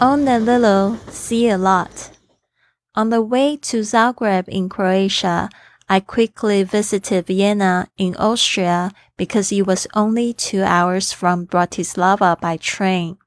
Own 0.00 0.28
a 0.28 0.38
little, 0.38 0.96
see 1.10 1.48
a 1.48 1.58
lot. 1.58 2.12
On 2.94 3.10
the 3.10 3.20
way 3.20 3.56
to 3.56 3.80
Zagreb 3.80 4.46
in 4.46 4.68
Croatia, 4.68 5.48
I 5.88 5.98
quickly 5.98 6.62
visited 6.62 7.26
Vienna 7.26 7.88
in 7.96 8.14
Austria 8.14 8.92
because 9.16 9.50
it 9.50 9.66
was 9.66 9.88
only 9.94 10.32
two 10.32 10.62
hours 10.62 11.10
from 11.10 11.48
Bratislava 11.48 12.40
by 12.40 12.58
train. 12.58 13.18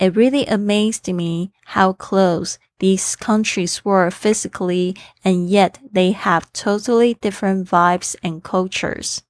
It 0.00 0.16
really 0.16 0.46
amazed 0.46 1.12
me 1.12 1.52
how 1.66 1.92
close 1.92 2.58
these 2.78 3.14
countries 3.14 3.84
were 3.84 4.10
physically 4.10 4.96
and 5.22 5.50
yet 5.50 5.78
they 5.92 6.12
have 6.12 6.50
totally 6.54 7.14
different 7.20 7.68
vibes 7.68 8.16
and 8.22 8.42
cultures. 8.42 9.24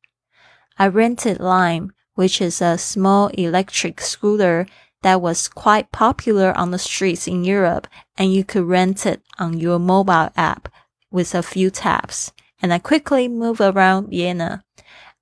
I 0.78 0.86
rented 0.86 1.40
Lime, 1.40 1.92
which 2.14 2.40
is 2.40 2.62
a 2.62 2.78
small 2.78 3.28
electric 3.34 4.00
scooter 4.00 4.66
that 5.02 5.20
was 5.20 5.48
quite 5.48 5.92
popular 5.92 6.56
on 6.56 6.70
the 6.70 6.78
streets 6.78 7.26
in 7.26 7.44
Europe 7.44 7.86
and 8.16 8.32
you 8.32 8.44
could 8.44 8.64
rent 8.64 9.04
it 9.06 9.20
on 9.38 9.58
your 9.58 9.78
mobile 9.78 10.30
app 10.36 10.68
with 11.10 11.34
a 11.34 11.42
few 11.42 11.70
taps. 11.70 12.32
And 12.60 12.72
I 12.72 12.78
quickly 12.78 13.28
moved 13.28 13.60
around 13.60 14.08
Vienna. 14.08 14.64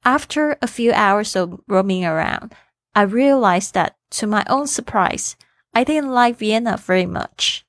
After 0.04 0.56
a 0.62 0.66
few 0.66 0.92
hours 0.92 1.34
of 1.34 1.60
roaming 1.66 2.04
around, 2.04 2.54
I 2.94 3.02
realized 3.02 3.74
that 3.74 3.96
to 4.12 4.26
my 4.26 4.44
own 4.48 4.66
surprise, 4.66 5.36
I 5.74 5.84
didn't 5.84 6.10
like 6.10 6.36
Vienna 6.36 6.76
very 6.76 7.06
much. 7.06 7.64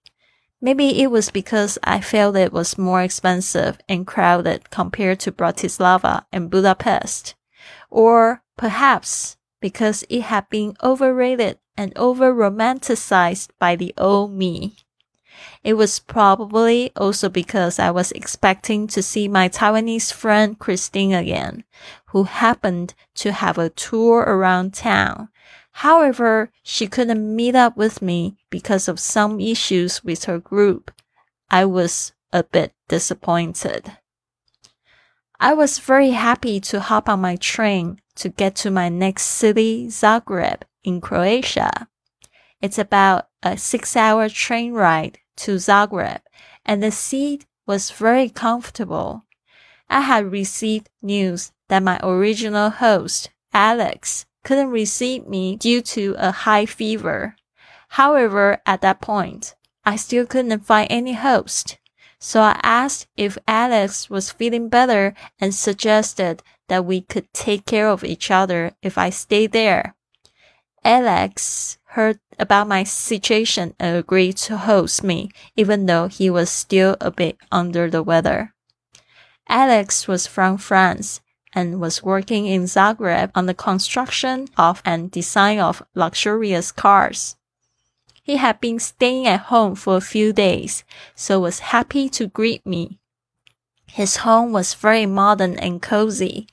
Maybe 0.62 1.02
it 1.02 1.10
was 1.10 1.30
because 1.30 1.80
I 1.84 2.02
felt 2.02 2.36
it 2.36 2.54
was 2.54 2.78
more 2.78 3.02
expensive 3.02 3.80
and 3.90 4.06
crowded 4.06 4.70
compared 4.70 5.20
to 5.22 5.32
Bratislava 5.32 6.26
and 6.32 6.50
Budapest. 6.50 7.36
Or 7.90 8.44
perhaps 8.58 9.38
because 9.62 10.04
it 10.10 10.24
had 10.24 10.50
been 10.50 10.76
overrated 10.84 11.60
and 11.78 11.94
over 11.96 12.34
romanticized 12.34 13.50
by 13.60 13.76
the 13.76 13.94
old 13.98 14.34
me. 14.34 14.76
It 15.64 15.76
was 15.76 16.00
probably 16.00 16.92
also 16.96 17.30
because 17.30 17.80
I 17.80 17.92
was 17.92 18.12
expecting 18.12 18.88
to 18.88 19.02
see 19.02 19.28
my 19.28 19.48
Taiwanese 19.48 20.12
friend 20.12 20.58
Christine 20.60 21.14
again, 21.14 21.64
who 22.08 22.24
happened 22.24 22.94
to 23.16 23.32
have 23.32 23.58
a 23.58 23.70
tour 23.70 24.20
around 24.22 24.74
town. 24.74 25.30
However, 25.72 26.52
she 26.64 26.88
couldn't 26.88 27.36
meet 27.36 27.56
up 27.56 27.78
with 27.78 28.02
me 28.02 28.38
because 28.50 28.88
of 28.88 29.00
some 29.00 29.40
issues 29.40 30.04
with 30.04 30.26
her 30.26 30.40
group. 30.40 30.92
I 31.50 31.66
was 31.66 32.14
a 32.34 32.44
bit 32.44 32.74
disappointed. 32.88 33.98
I 35.44 35.56
was 35.56 35.80
very 35.80 36.12
happy 36.12 36.60
to 36.60 36.80
hop 36.80 37.10
on 37.10 37.22
my 37.22 37.36
train 37.36 38.00
to 38.18 38.30
get 38.30 38.56
to 38.58 38.70
my 38.70 38.90
next 38.90 39.24
city, 39.24 39.88
Zagreb, 39.88 40.62
in 40.84 41.02
Croatia. 41.02 41.88
It's 42.62 42.78
about 42.78 43.28
a 43.42 43.58
six 43.58 43.96
hour 43.96 44.30
train 44.30 44.74
ride 44.74 45.18
to 45.38 45.56
Zagreb, 45.56 46.20
and 46.64 46.84
the 46.84 46.92
seat 46.92 47.48
was 47.66 47.90
very 47.90 48.30
comfortable. 48.30 49.26
I 49.90 50.02
had 50.02 50.32
received 50.32 50.92
news 51.02 51.52
that 51.70 51.82
my 51.82 52.00
original 52.04 52.70
host, 52.70 53.32
Alex, 53.52 54.28
couldn't 54.44 54.70
receive 54.70 55.28
me 55.28 55.56
due 55.56 55.82
to 55.82 56.16
a 56.20 56.32
high 56.32 56.68
fever. 56.68 57.36
However, 57.90 58.62
at 58.68 58.82
that 58.82 59.02
point, 59.02 59.56
I 59.84 59.96
still 59.96 60.28
couldn't 60.28 60.68
find 60.68 60.86
any 60.92 61.14
host. 61.14 61.80
So 62.24 62.42
I 62.42 62.60
asked 62.62 63.08
if 63.18 63.40
Alex 63.48 64.08
was 64.08 64.32
feeling 64.32 64.70
better 64.70 65.16
and 65.40 65.56
suggested 65.56 66.44
that 66.70 66.86
we 66.86 67.02
could 67.02 67.34
take 67.34 67.66
care 67.66 67.90
of 67.90 68.04
each 68.04 68.30
other 68.30 68.74
if 68.84 68.96
I 68.96 69.10
stayed 69.10 69.54
there. 69.54 69.96
Alex 70.84 71.80
heard 71.98 72.20
about 72.38 72.68
my 72.68 72.84
situation 72.84 73.74
and 73.80 73.98
agreed 73.98 74.38
to 74.38 74.58
host 74.58 75.04
me, 75.04 75.32
even 75.56 75.88
though 75.88 76.08
he 76.08 76.30
was 76.30 76.52
still 76.52 76.96
a 77.02 77.10
bit 77.10 77.38
under 77.52 77.90
the 77.90 78.04
weather. 78.04 78.54
Alex 79.50 80.08
was 80.08 80.28
from 80.28 80.58
France 80.58 81.22
and 81.54 81.82
was 81.82 82.04
working 82.04 82.46
in 82.46 82.64
Zagreb 82.64 83.32
on 83.34 83.48
the 83.48 83.56
construction 83.56 84.48
of 84.58 84.82
and 84.86 85.10
design 85.10 85.60
of 85.60 85.82
luxurious 85.96 86.72
cars. 86.72 87.36
He 88.24 88.38
had 88.38 88.62
been 88.62 88.80
staying 88.80 89.28
at 89.28 89.48
home 89.52 89.76
for 89.76 89.98
a 89.98 90.02
few 90.02 90.32
days, 90.32 90.84
so 91.16 91.40
was 91.40 91.60
happy 91.60 92.08
to 92.10 92.28
greet 92.28 92.66
me. 92.66 93.00
His 93.88 94.18
home 94.18 94.54
was 94.54 94.74
very 94.74 95.06
modern 95.06 95.60
and 95.60 95.82
cozy. 95.82 96.48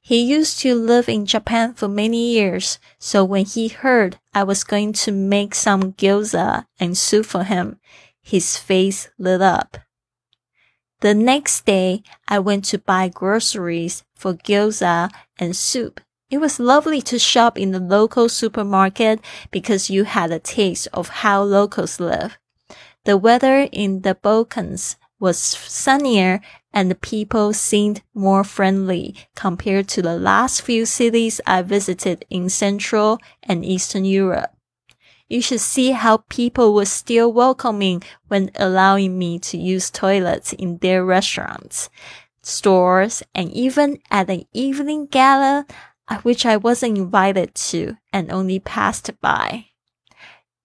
He 0.00 0.20
used 0.20 0.58
to 0.60 0.74
live 0.74 1.08
in 1.08 1.24
Japan 1.24 1.72
for 1.72 1.88
many 1.88 2.32
years, 2.32 2.78
so 2.98 3.24
when 3.24 3.46
he 3.46 3.68
heard 3.68 4.18
I 4.34 4.42
was 4.42 4.62
going 4.62 4.92
to 4.94 5.12
make 5.12 5.54
some 5.54 5.94
gyoza 5.94 6.66
and 6.78 6.98
soup 6.98 7.26
for 7.26 7.44
him, 7.44 7.78
his 8.20 8.58
face 8.58 9.08
lit 9.16 9.40
up. 9.40 9.78
The 11.00 11.14
next 11.14 11.64
day, 11.64 12.02
I 12.28 12.40
went 12.40 12.64
to 12.66 12.78
buy 12.78 13.08
groceries 13.08 14.04
for 14.14 14.34
gyoza 14.34 15.10
and 15.38 15.56
soup. 15.56 16.00
It 16.32 16.40
was 16.40 16.58
lovely 16.58 17.02
to 17.02 17.18
shop 17.18 17.58
in 17.58 17.72
the 17.72 17.78
local 17.78 18.26
supermarket 18.26 19.20
because 19.50 19.90
you 19.90 20.04
had 20.04 20.30
a 20.30 20.38
taste 20.38 20.88
of 20.94 21.20
how 21.20 21.42
locals 21.42 22.00
live. 22.00 22.38
The 23.04 23.18
weather 23.18 23.68
in 23.70 24.00
the 24.00 24.14
Balkans 24.14 24.96
was 25.20 25.36
sunnier 25.36 26.40
and 26.72 26.90
the 26.90 26.94
people 26.94 27.52
seemed 27.52 28.00
more 28.14 28.44
friendly 28.44 29.14
compared 29.34 29.88
to 29.88 30.00
the 30.00 30.16
last 30.16 30.62
few 30.62 30.86
cities 30.86 31.38
I 31.46 31.60
visited 31.60 32.24
in 32.30 32.48
Central 32.48 33.18
and 33.42 33.62
Eastern 33.62 34.06
Europe. 34.06 34.56
You 35.28 35.42
should 35.42 35.60
see 35.60 35.90
how 35.90 36.24
people 36.30 36.72
were 36.72 36.86
still 36.86 37.30
welcoming 37.30 38.02
when 38.28 38.50
allowing 38.56 39.18
me 39.18 39.38
to 39.40 39.58
use 39.58 39.90
toilets 39.90 40.54
in 40.54 40.78
their 40.78 41.04
restaurants, 41.04 41.90
stores, 42.40 43.22
and 43.34 43.50
even 43.52 43.98
at 44.10 44.30
an 44.30 44.46
evening 44.54 45.08
gala, 45.10 45.66
which 46.18 46.46
I 46.46 46.56
wasn't 46.56 46.98
invited 46.98 47.54
to 47.54 47.96
and 48.12 48.30
only 48.30 48.58
passed 48.58 49.10
by. 49.20 49.66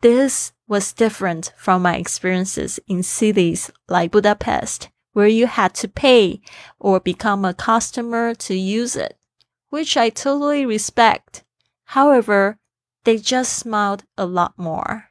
This 0.01 0.51
was 0.67 0.93
different 0.93 1.53
from 1.57 1.81
my 1.81 1.95
experiences 1.95 2.79
in 2.87 3.01
cities 3.03 3.71
like 3.87 4.11
Budapest, 4.11 4.89
where 5.13 5.27
you 5.27 5.47
had 5.47 5.73
to 5.75 5.87
pay 5.87 6.41
or 6.79 6.99
become 6.99 7.45
a 7.45 7.53
customer 7.53 8.35
to 8.35 8.53
use 8.53 8.95
it, 8.95 9.17
which 9.69 9.97
I 9.97 10.09
totally 10.09 10.65
respect. 10.65 11.43
However, 11.85 12.59
they 13.05 13.17
just 13.17 13.53
smiled 13.53 14.03
a 14.17 14.25
lot 14.25 14.53
more. 14.57 15.05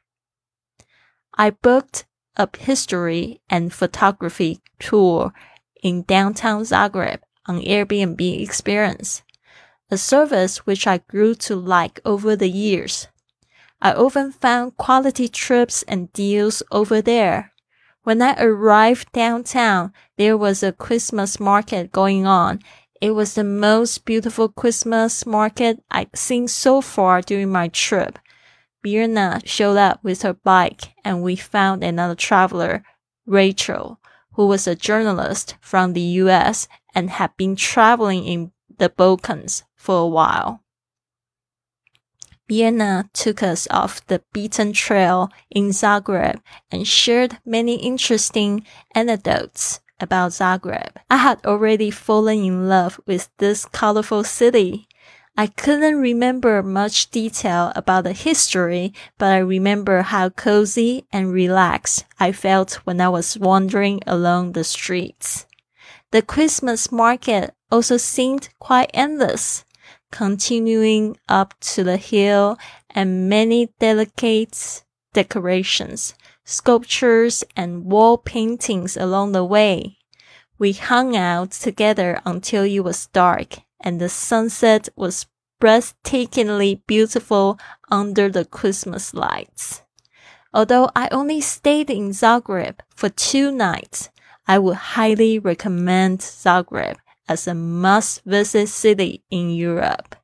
I 1.33 1.49
booked 1.49 2.05
a 2.35 2.47
history 2.57 3.41
and 3.49 3.73
photography 3.73 4.61
tour 4.79 5.33
in 5.81 6.03
downtown 6.03 6.61
Zagreb 6.63 7.19
on 7.47 7.61
Airbnb 7.61 8.41
experience, 8.41 9.23
a 9.89 9.97
service 9.97 10.65
which 10.65 10.85
I 10.85 10.97
grew 10.97 11.33
to 11.35 11.55
like 11.55 11.99
over 12.03 12.35
the 12.35 12.49
years. 12.49 13.07
I 13.81 13.93
often 13.93 14.31
found 14.31 14.75
quality 14.75 15.27
trips 15.27 15.83
and 15.83 16.11
deals 16.11 16.61
over 16.71 17.01
there. 17.01 17.53
When 18.03 18.21
I 18.21 18.35
arrived 18.37 19.11
downtown, 19.11 19.93
there 20.17 20.37
was 20.37 20.63
a 20.63 20.71
Christmas 20.71 21.39
market 21.39 21.91
going 21.91 22.25
on. 22.25 22.59
It 22.99 23.11
was 23.11 23.35
the 23.35 23.43
most 23.43 24.05
beautiful 24.05 24.49
Christmas 24.49 25.25
market 25.25 25.83
I'd 25.91 26.15
seen 26.17 26.47
so 26.47 26.81
far 26.81 27.21
during 27.21 27.51
my 27.51 27.67
trip. 27.67 28.17
Birna 28.83 29.45
showed 29.45 29.77
up 29.77 30.03
with 30.03 30.23
her 30.23 30.33
bike 30.33 30.93
and 31.03 31.21
we 31.21 31.35
found 31.35 31.83
another 31.83 32.15
traveler, 32.15 32.83
Rachel, 33.25 33.99
who 34.33 34.47
was 34.47 34.67
a 34.67 34.75
journalist 34.75 35.55
from 35.61 35.93
the 35.93 36.01
US 36.01 36.67
and 36.95 37.09
had 37.09 37.35
been 37.37 37.55
traveling 37.55 38.25
in 38.25 38.51
the 38.77 38.89
Balkans 38.89 39.63
for 39.77 39.99
a 40.01 40.07
while. 40.07 40.63
Birna 42.49 43.09
took 43.13 43.43
us 43.43 43.67
off 43.71 44.05
the 44.07 44.21
beaten 44.31 44.71
trail 44.71 45.29
in 45.49 45.69
Zagreb 45.69 46.41
and 46.71 46.87
shared 46.87 47.39
many 47.45 47.75
interesting 47.75 48.65
anecdotes 48.95 49.81
about 49.99 50.31
Zagreb. 50.31 50.91
I 51.09 51.17
had 51.17 51.45
already 51.45 51.91
fallen 51.91 52.39
in 52.39 52.69
love 52.69 52.99
with 53.05 53.29
this 53.37 53.65
colorful 53.65 54.23
city. 54.23 54.87
I 55.35 55.47
couldn't 55.47 55.97
remember 55.97 56.63
much 56.63 57.11
detail 57.11 57.73
about 57.75 58.05
the 58.05 58.13
history, 58.13 58.93
but 59.17 59.33
I 59.33 59.37
remember 59.39 60.01
how 60.01 60.29
cozy 60.29 61.05
and 61.11 61.33
relaxed 61.33 62.05
I 62.19 62.31
felt 62.31 62.75
when 62.85 63.01
I 63.01 63.09
was 63.09 63.37
wandering 63.37 63.99
along 64.07 64.53
the 64.53 64.63
streets. 64.63 65.45
The 66.11 66.21
Christmas 66.21 66.91
market 66.91 67.53
also 67.69 67.97
seemed 67.97 68.49
quite 68.59 68.89
endless 68.93 69.65
continuing 70.11 71.17
up 71.27 71.53
to 71.59 71.83
the 71.83 71.97
hill 71.97 72.57
and 72.89 73.29
many 73.29 73.69
delicate 73.79 74.83
decorations, 75.13 76.15
sculptures 76.43 77.43
and 77.55 77.85
wall 77.85 78.17
paintings 78.17 78.95
along 78.97 79.31
the 79.31 79.43
way. 79.43 79.97
We 80.59 80.73
hung 80.73 81.15
out 81.15 81.51
together 81.51 82.21
until 82.25 82.63
it 82.63 82.79
was 82.79 83.07
dark 83.07 83.59
and 83.79 84.01
the 84.01 84.09
sunset 84.09 84.89
was 84.95 85.27
breathtakingly 85.61 86.81
beautiful 86.87 87.59
under 87.89 88.29
the 88.29 88.45
Christmas 88.45 89.13
lights. 89.13 89.83
Although 90.53 90.89
I 90.95 91.09
only 91.11 91.41
stayed 91.41 91.89
in 91.89 92.09
Zagreb 92.09 92.79
for 92.95 93.09
two 93.09 93.51
nights, 93.51 94.09
I 94.47 94.59
would 94.59 94.77
highly 94.97 95.39
recommend 95.39 96.19
Zagreb 96.19 96.97
as 97.27 97.47
a 97.47 97.53
must 97.53 98.23
visit 98.23 98.67
city 98.67 99.23
in 99.29 99.49
Europe. 99.49 100.15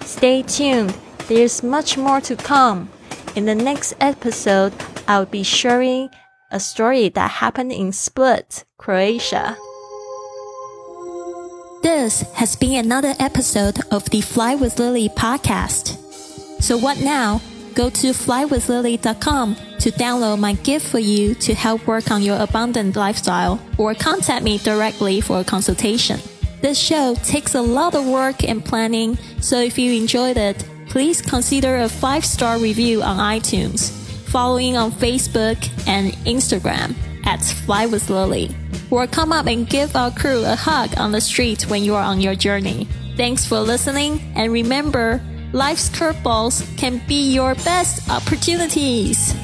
Stay 0.00 0.42
tuned, 0.42 0.96
there's 1.28 1.62
much 1.62 1.98
more 1.98 2.20
to 2.22 2.36
come. 2.36 2.88
In 3.36 3.44
the 3.44 3.54
next 3.54 3.94
episode, 4.00 4.72
I'll 5.06 5.26
be 5.26 5.42
sharing 5.42 6.08
a 6.50 6.58
story 6.58 7.08
that 7.10 7.30
happened 7.30 7.72
in 7.72 7.92
Split, 7.92 8.64
Croatia. 8.78 9.56
This 11.82 12.22
has 12.34 12.56
been 12.56 12.84
another 12.84 13.14
episode 13.20 13.78
of 13.90 14.08
the 14.10 14.20
Fly 14.20 14.54
with 14.54 14.78
Lily 14.78 15.08
podcast. 15.08 15.96
So, 16.60 16.76
what 16.76 16.98
now? 17.00 17.40
Go 17.74 17.88
to 17.90 18.08
flywithlily.com 18.08 19.67
to 19.80 19.90
download 19.92 20.38
my 20.38 20.54
gift 20.54 20.86
for 20.88 20.98
you 20.98 21.34
to 21.34 21.54
help 21.54 21.86
work 21.86 22.10
on 22.10 22.22
your 22.22 22.40
abundant 22.40 22.96
lifestyle 22.96 23.60
or 23.78 23.94
contact 23.94 24.44
me 24.44 24.58
directly 24.58 25.20
for 25.20 25.40
a 25.40 25.44
consultation. 25.44 26.20
This 26.60 26.78
show 26.78 27.14
takes 27.22 27.54
a 27.54 27.62
lot 27.62 27.94
of 27.94 28.06
work 28.06 28.42
and 28.42 28.64
planning, 28.64 29.16
so 29.40 29.60
if 29.60 29.78
you 29.78 29.92
enjoyed 29.92 30.36
it, 30.36 30.64
please 30.88 31.22
consider 31.22 31.76
a 31.76 31.88
five 31.88 32.24
star 32.24 32.58
review 32.58 33.02
on 33.02 33.18
iTunes, 33.18 33.92
following 34.28 34.76
on 34.76 34.90
Facebook 34.90 35.58
and 35.86 36.12
Instagram 36.26 36.94
at 37.24 37.42
Fly 37.42 37.86
with 37.86 38.10
Lily, 38.10 38.54
or 38.90 39.06
come 39.06 39.32
up 39.32 39.46
and 39.46 39.68
give 39.68 39.94
our 39.94 40.10
crew 40.10 40.44
a 40.44 40.56
hug 40.56 40.98
on 40.98 41.12
the 41.12 41.20
street 41.20 41.68
when 41.70 41.84
you 41.84 41.94
are 41.94 42.02
on 42.02 42.20
your 42.20 42.34
journey. 42.34 42.88
Thanks 43.16 43.46
for 43.46 43.60
listening, 43.60 44.20
and 44.34 44.52
remember, 44.52 45.20
life's 45.52 45.88
curveballs 45.88 46.64
can 46.76 47.00
be 47.06 47.32
your 47.32 47.54
best 47.56 48.08
opportunities. 48.10 49.34